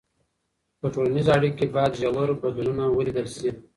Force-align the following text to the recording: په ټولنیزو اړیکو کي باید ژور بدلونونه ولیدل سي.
په 0.79 0.87
ټولنیزو 0.93 1.31
اړیکو 1.37 1.57
کي 1.59 1.65
باید 1.75 1.93
ژور 2.01 2.29
بدلونونه 2.43 2.85
ولیدل 2.91 3.27
سي. 3.35 3.49